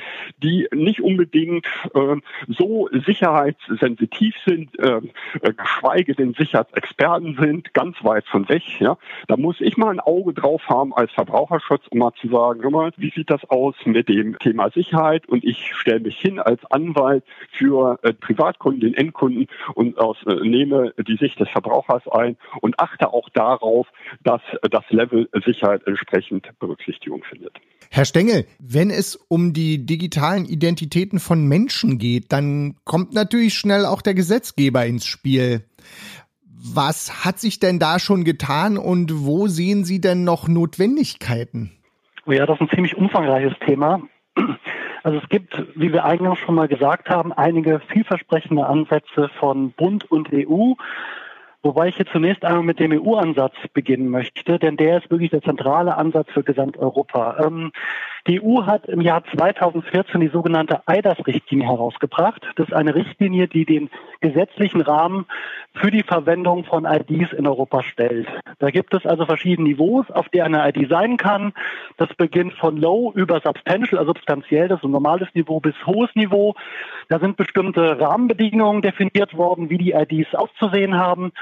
[0.43, 2.17] die nicht unbedingt äh,
[2.49, 5.01] so sicherheitssensitiv sind, äh,
[5.41, 8.63] äh, geschweige denn Sicherheitsexperten sind, ganz weit von weg.
[8.81, 8.97] Ja,
[9.29, 12.91] da muss ich mal ein Auge drauf haben als Verbraucherschutz, um mal zu sagen, mal,
[12.97, 15.29] wie sieht das aus mit dem Thema Sicherheit?
[15.29, 20.35] Und ich stelle mich hin als Anwalt für äh, Privatkunden, den Endkunden und aus, äh,
[20.35, 23.87] nehme die Sicht des Verbrauchers ein und achte auch darauf,
[24.25, 27.53] dass das Level Sicherheit entsprechend Berücksichtigung findet.
[27.91, 33.85] Herr Stengel, wenn es um die digitalen Identitäten von Menschen geht, dann kommt natürlich schnell
[33.85, 35.65] auch der Gesetzgeber ins Spiel.
[36.75, 41.73] Was hat sich denn da schon getan und wo sehen Sie denn noch Notwendigkeiten?
[42.27, 44.01] Ja, das ist ein ziemlich umfangreiches Thema.
[45.05, 50.09] Also es gibt, wie wir eingangs schon mal gesagt haben, einige vielversprechende Ansätze von Bund
[50.11, 50.75] und EU.
[51.63, 55.43] Wobei ich hier zunächst einmal mit dem EU-Ansatz beginnen möchte, denn der ist wirklich der
[55.43, 57.37] zentrale Ansatz für Gesamteuropa.
[57.39, 57.73] Ähm,
[58.29, 62.43] die EU hat im Jahr 2014 die sogenannte EIDAS-Richtlinie herausgebracht.
[62.55, 65.27] Das ist eine Richtlinie, die den gesetzlichen Rahmen
[65.75, 68.29] für die Verwendung von IDs in Europa stellt.
[68.61, 71.53] Da gibt es also verschiedene Niveaus, auf der eine ID sein kann.
[71.97, 76.15] Das beginnt von Low über Substantial, also substanziell, das ist ein normales Niveau, bis hohes
[76.15, 76.55] Niveau.
[77.09, 81.33] Da sind bestimmte Rahmenbedingungen definiert worden, wie die IDs auszusehen haben.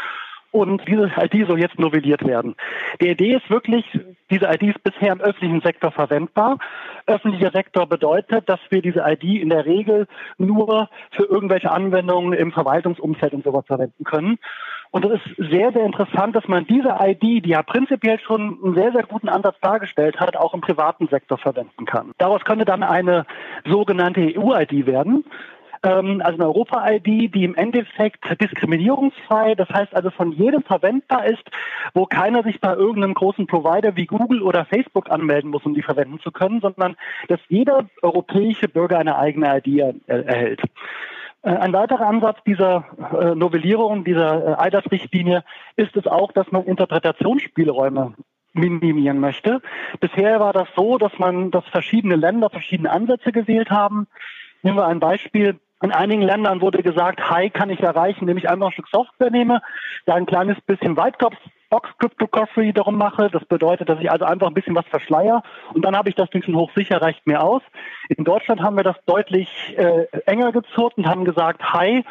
[0.53, 2.57] Und diese ID soll jetzt novelliert werden.
[3.01, 3.85] Die Idee ist wirklich,
[4.31, 6.59] diese ID ist bisher im öffentlichen Sektor verwendbar.
[7.07, 10.09] Öffentlicher Sektor bedeutet, dass wir diese ID in der Regel
[10.39, 14.39] nur für irgendwelche Anwendungen im Verwaltungsumfeld und sowas verwenden können.
[14.93, 18.75] Und es ist sehr, sehr interessant, dass man diese ID, die ja prinzipiell schon einen
[18.75, 22.11] sehr, sehr guten Ansatz dargestellt hat, auch im privaten Sektor verwenden kann.
[22.19, 23.25] Daraus könnte dann eine
[23.65, 25.25] sogenannte EU-ID werden
[25.83, 31.43] ähm, also eine Europa-ID, die im Endeffekt diskriminierungsfrei, das heißt also von jedem verwendbar ist,
[31.95, 35.83] wo keiner sich bei irgendeinem großen Provider wie Google oder Facebook anmelden muss, um die
[35.83, 36.97] verwenden zu können, sondern
[37.29, 40.61] dass jeder europäische Bürger eine eigene ID er erhält.
[41.43, 42.85] Äh, ein weiterer Ansatz dieser
[43.19, 45.45] äh, Novellierung, dieser äh, EIDAS-Richtlinie
[45.77, 48.15] ist es auch, dass man Interpretationsspielräume
[48.53, 49.63] minimieren möchte.
[50.01, 54.09] Bisher war das so, dass man, dass verschiedene Länder verschiedene Ansätze gewählt haben.
[54.63, 55.59] Nehmen wir ein Beispiel.
[55.83, 59.31] In einigen Ländern wurde gesagt, Hi kann ich erreichen, indem ich einfach ein Stück Software
[59.31, 59.63] nehme,
[60.05, 61.37] da ein kleines bisschen Whitebox
[61.99, 63.31] Cryptography darum mache.
[63.31, 66.29] Das bedeutet, dass ich also einfach ein bisschen was verschleier und dann habe ich das
[66.31, 67.63] Ding schon hochsicher, reicht mir aus.
[68.09, 72.05] In Deutschland haben wir das deutlich äh, enger gezurrt und haben gesagt, Hi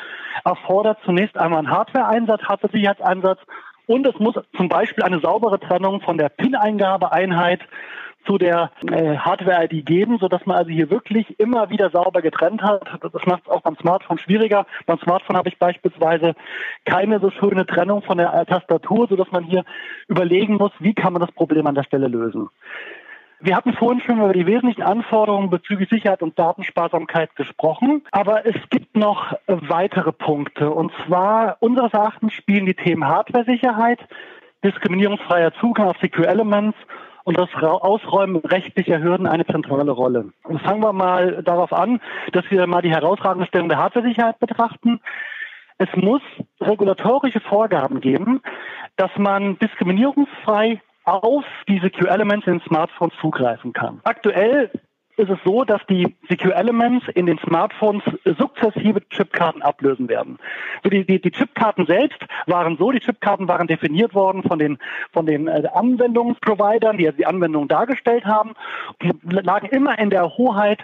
[0.45, 3.39] erfordert zunächst einmal einen Hardware-Einsatz, Hardware-Sicherheitseinsatz
[3.85, 7.59] und es muss zum Beispiel eine saubere Trennung von der PIN-Eingabeeinheit
[8.25, 12.83] zu der äh, Hardware-ID geben, sodass man also hier wirklich immer wieder sauber getrennt hat.
[13.01, 14.65] Das macht es auch beim Smartphone schwieriger.
[14.85, 16.35] Beim Smartphone habe ich beispielsweise
[16.85, 19.63] keine so schöne Trennung von der Tastatur, sodass man hier
[20.07, 22.49] überlegen muss, wie kann man das Problem an der Stelle lösen.
[23.41, 28.57] Wir hatten vorhin schon über die wesentlichen Anforderungen bezüglich Sicherheit und Datensparsamkeit gesprochen, aber es
[28.69, 30.69] gibt noch weitere Punkte.
[30.69, 33.99] Und zwar unseres Erachtens spielen die Themen Hardware-Sicherheit,
[34.65, 36.77] diskriminierungsfreier Zugang auf Secure Elements
[37.23, 40.31] und das Ausräumen rechtlicher Hürden eine zentrale Rolle.
[40.43, 41.99] Und fangen wir mal darauf an,
[42.33, 44.99] dass wir mal die herausragende Stellung der Hardware-Sicherheit betrachten.
[45.77, 46.21] Es muss
[46.59, 48.41] regulatorische Vorgaben geben,
[48.97, 54.01] dass man diskriminierungsfrei auf diese Q-Elements in Smartphones zugreifen kann.
[54.03, 54.69] Aktuell
[55.19, 60.39] ist es so, dass die Secure Elements in den Smartphones sukzessive Chipkarten ablösen werden.
[60.85, 64.77] Die, die, die Chipkarten selbst waren so, die Chipkarten waren definiert worden von den,
[65.11, 68.53] von den äh, Anwendungsprovidern, die die Anwendung dargestellt haben.
[69.01, 70.79] Die lagen immer in der Hoheit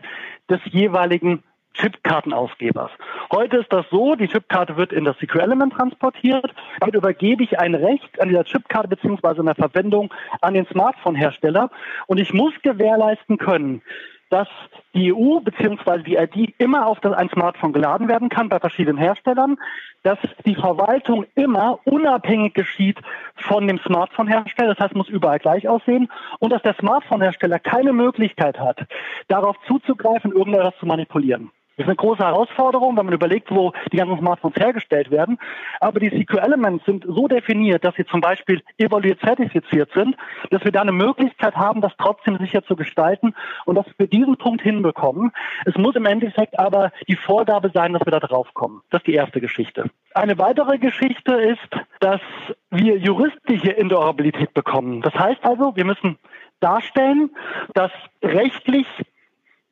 [0.50, 1.42] des jeweiligen
[1.76, 2.92] Chipkartenausgebers.
[3.32, 6.54] Heute ist das so, die Chipkarte wird in das Secure Element transportiert.
[6.80, 11.70] Damit übergebe ich ein Recht an dieser Chipkarte beziehungsweise in der Verwendung an den Smartphone-Hersteller.
[12.08, 13.82] Und ich muss gewährleisten können,
[14.30, 14.48] dass
[14.94, 16.04] die EU bzw.
[16.04, 19.58] die ID immer auf ein Smartphone geladen werden kann bei verschiedenen Herstellern,
[20.04, 23.00] dass die Verwaltung immer unabhängig geschieht
[23.36, 26.10] von dem Smartphone-Hersteller, das heißt, muss überall gleich aussehen
[26.40, 28.86] und dass der Smartphone-Hersteller keine Möglichkeit hat,
[29.28, 31.52] darauf zuzugreifen, irgendetwas zu manipulieren.
[31.78, 35.38] Das ist eine große Herausforderung, wenn man überlegt, wo die ganzen Smartphones hergestellt werden.
[35.82, 40.16] Aber die CQ Elements sind so definiert, dass sie zum Beispiel evaluiert zertifiziert sind,
[40.52, 43.36] dass wir da eine Möglichkeit haben, das trotzdem sicher zu gestalten
[43.66, 45.32] und dass wir diesen Punkt hinbekommen.
[45.66, 48.82] Es muss im Endeffekt aber die Vorgabe sein, dass wir da drauf kommen.
[48.90, 49.90] Das ist die erste Geschichte.
[50.14, 52.22] Eine weitere Geschichte ist, dass
[52.70, 55.02] wir juristische Interoperabilität bekommen.
[55.02, 56.18] Das heißt also, wir müssen
[56.62, 57.32] darstellen,
[57.74, 57.92] dass
[58.24, 58.88] rechtlich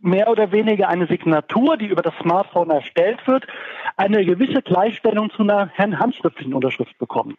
[0.04, 3.48] mehr oder weniger eine Signatur, die über das Smartphone erstellt wird,
[3.96, 7.38] eine gewisse Gleichstellung zu einer handschriftlichen Unterschrift bekommt.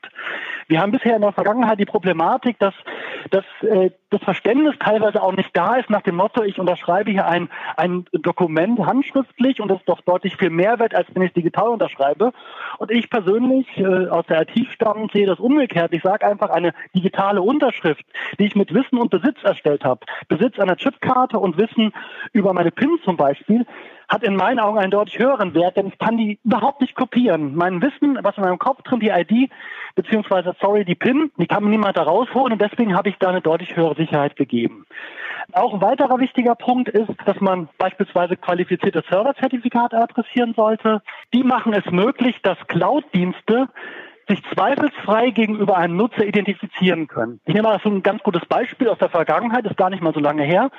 [0.69, 2.75] Wir haben bisher in der Vergangenheit die Problematik, dass,
[3.31, 7.27] dass äh, das Verständnis teilweise auch nicht da ist nach dem Motto, ich unterschreibe hier
[7.27, 11.31] ein, ein Dokument handschriftlich und das ist doch deutlich viel mehr wert, als wenn ich
[11.31, 12.33] es digital unterschreibe.
[12.79, 15.93] Und ich persönlich äh, aus der IT stamm sehe das umgekehrt.
[15.93, 18.05] Ich sage einfach eine digitale Unterschrift,
[18.39, 20.01] die ich mit Wissen und Besitz erstellt habe.
[20.29, 21.93] Besitz einer Chipkarte und Wissen
[22.33, 23.67] über meine PIN zum Beispiel,
[24.09, 27.55] hat in meinen Augen einen deutlich höheren Wert, denn ich kann die überhaupt nicht kopieren.
[27.55, 29.51] Mein Wissen, was in meinem Kopf drin, die ID,
[29.95, 33.31] beziehungsweise, sorry, die PIN, die kann mir niemand da rausholen und deswegen habe ich da
[33.31, 34.87] eine deutlich höhere Sicherheit gegeben.
[35.53, 41.03] Auch ein weiterer wichtiger Punkt ist, dass man beispielsweise qualifizierte Serverzertifikate adressieren sollte.
[41.33, 43.69] Die machen es möglich, dass Cloud-Dienste
[44.29, 47.41] sich zweifelsfrei gegenüber einem Nutzer identifizieren können.
[47.45, 50.15] Ich nehme mal so ein ganz gutes Beispiel aus der Vergangenheit, ist gar nicht mal
[50.15, 50.71] so lange her.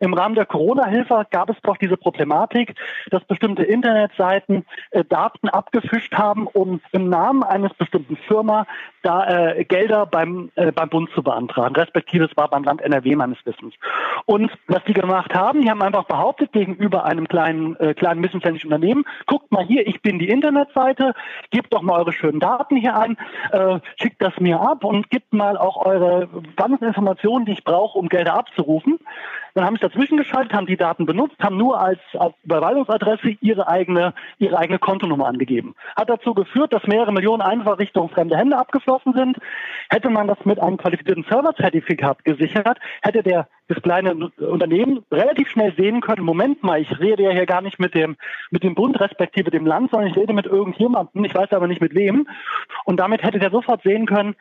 [0.00, 2.74] Im Rahmen der Corona-Hilfe gab es doch diese Problematik,
[3.10, 8.66] dass bestimmte Internetseiten äh, Daten abgefischt haben, um im Namen eines bestimmten Firma
[9.02, 13.14] da äh, Gelder beim, äh, beim Bund zu beantragen, respektive es war beim Land NRW
[13.16, 13.74] meines Wissens.
[14.24, 18.72] Und was die gemacht haben, die haben einfach behauptet gegenüber einem kleinen, äh, kleinen mittelständischen
[18.72, 21.14] Unternehmen, guckt mal hier, ich bin die Internetseite,
[21.50, 23.16] gebt doch mal eure schönen Daten hier ein,
[23.52, 27.98] äh, schickt das mir ab und gebt mal auch eure ganzen Informationen, die ich brauche,
[27.98, 28.98] um Gelder abzurufen.
[29.54, 33.68] Dann haben sie dazwischen geschaltet, haben die Daten benutzt, haben nur als, als Überweisungsadresse ihre
[33.68, 35.74] eigene, ihre eigene Kontonummer angegeben.
[35.96, 37.78] Hat dazu geführt, dass mehrere Millionen einfach
[38.12, 39.38] fremde Hände abgeflossen sind.
[39.88, 45.72] Hätte man das mit einem qualifizierten Serverzertifikat gesichert, hätte der das kleine Unternehmen relativ schnell
[45.76, 48.16] sehen können, Moment mal, ich rede ja hier gar nicht mit dem,
[48.50, 51.80] mit dem Bund respektive dem Land, sondern ich rede mit irgendjemandem, ich weiß aber nicht
[51.80, 52.26] mit wem.
[52.84, 54.34] Und damit hätte der sofort sehen können,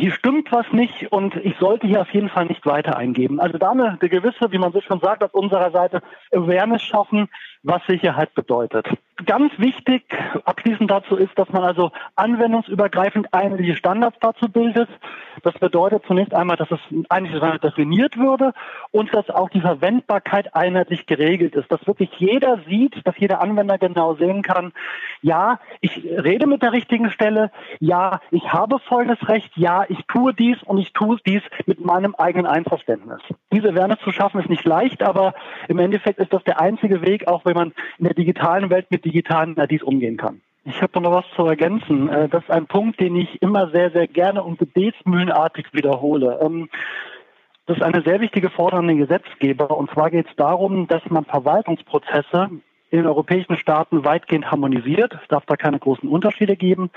[0.00, 3.38] hier stimmt was nicht und ich sollte hier auf jeden Fall nicht weiter eingeben.
[3.38, 6.00] Also da eine, eine gewisse, wie man so schon sagt, auf unserer Seite
[6.32, 7.28] Awareness schaffen,
[7.62, 8.86] was Sicherheit bedeutet.
[9.26, 10.02] Ganz wichtig
[10.44, 14.88] abschließend dazu ist, dass man also anwendungsübergreifend einheitliche Standards dazu bildet.
[15.42, 18.52] Das bedeutet zunächst einmal, dass es einheitlich definiert würde
[18.92, 23.76] und dass auch die Verwendbarkeit einheitlich geregelt ist, dass wirklich jeder sieht, dass jeder Anwender
[23.78, 24.72] genau sehen kann,
[25.22, 30.32] ja, ich rede mit der richtigen Stelle, ja, ich habe volles Recht, ja, ich tue
[30.32, 33.20] dies und ich tue dies mit meinem eigenen Einverständnis.
[33.52, 35.34] Diese Awareness zu schaffen ist nicht leicht, aber
[35.68, 39.04] im Endeffekt ist das der einzige Weg, auch wenn man in der digitalen Welt mit
[39.04, 40.40] digitalen IDs umgehen kann.
[40.64, 42.08] Ich habe noch was zu ergänzen.
[42.08, 46.38] Äh, das ist ein Punkt, den ich immer sehr, sehr gerne und gebetsmühlenartig wiederhole.
[46.42, 46.68] Ähm,
[47.66, 49.76] das ist eine sehr wichtige Forderung an den Gesetzgeber.
[49.76, 52.50] Und zwar geht es darum, dass man Verwaltungsprozesse
[52.90, 55.14] in den europäischen Staaten weitgehend harmonisiert.
[55.14, 56.90] Es darf da keine großen Unterschiede geben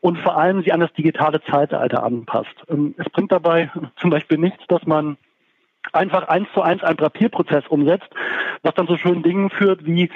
[0.00, 2.54] und vor allem sie an das digitale Zeitalter anpasst.
[2.68, 5.16] Ähm, es bringt dabei zum Beispiel nichts, dass man
[5.92, 8.08] einfach eins zu eins einen Papierprozess umsetzt,
[8.62, 10.10] was dann so schönen Dingen führt wie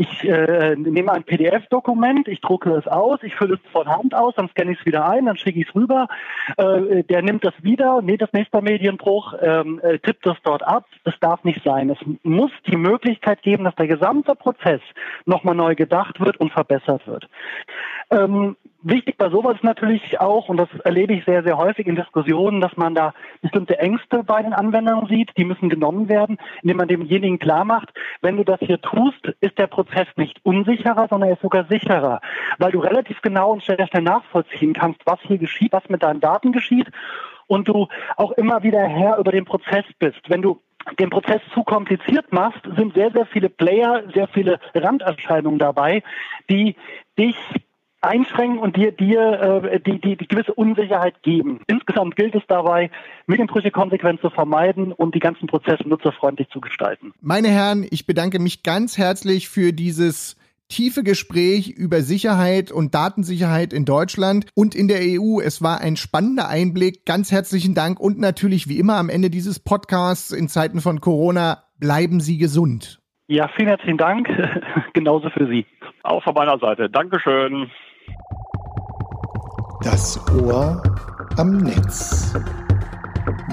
[0.00, 4.34] ich äh, nehme ein PDF-Dokument, ich drucke es aus, ich fülle es von Hand aus,
[4.34, 6.08] dann scanne ich es wieder ein, dann schicke ich es rüber,
[6.56, 10.86] äh, der nimmt das wieder, nee, das nächste Medienbruch, ähm, äh, tippt das dort ab.
[11.04, 11.90] Das darf nicht sein.
[11.90, 14.80] Es muss die Möglichkeit geben, dass der gesamte Prozess
[15.26, 17.28] nochmal neu gedacht wird und verbessert wird.
[18.10, 21.96] Ähm, Wichtig bei sowas ist natürlich auch, und das erlebe ich sehr, sehr häufig in
[21.96, 23.12] Diskussionen, dass man da
[23.42, 27.90] bestimmte Ängste bei den Anwendern sieht, die müssen genommen werden, indem man demjenigen klar macht,
[28.22, 32.22] wenn du das hier tust, ist der Prozess nicht unsicherer, sondern er ist sogar sicherer,
[32.56, 36.20] weil du relativ genau und sehr schnell nachvollziehen kannst, was hier geschieht, was mit deinen
[36.20, 36.90] Daten geschieht
[37.48, 40.20] und du auch immer wieder Herr über den Prozess bist.
[40.28, 40.62] Wenn du
[40.98, 46.02] den Prozess zu kompliziert machst, sind sehr, sehr viele Player, sehr viele Randerscheinungen dabei,
[46.48, 46.76] die
[47.18, 47.36] dich
[48.00, 51.60] einschränken und dir, dir äh, die, die, die gewisse Unsicherheit geben.
[51.66, 52.90] Insgesamt gilt es dabei,
[53.26, 57.12] Medienbrüche konsequent zu vermeiden und die ganzen Prozesse nutzerfreundlich zu gestalten.
[57.20, 60.36] Meine Herren, ich bedanke mich ganz herzlich für dieses
[60.68, 65.40] tiefe Gespräch über Sicherheit und Datensicherheit in Deutschland und in der EU.
[65.40, 67.04] Es war ein spannender Einblick.
[67.04, 71.64] Ganz herzlichen Dank und natürlich wie immer am Ende dieses Podcasts in Zeiten von Corona
[71.78, 73.00] bleiben Sie gesund.
[73.26, 74.28] Ja, vielen herzlichen Dank.
[74.94, 75.66] Genauso für Sie.
[76.02, 76.88] Auch von meiner Seite.
[76.88, 77.70] Dankeschön.
[79.82, 80.82] Das Ohr
[81.36, 82.32] am Netz.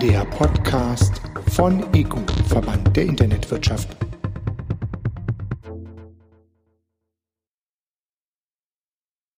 [0.02, 3.90] Der Podcast von EGU, Verband der Internetwirtschaft.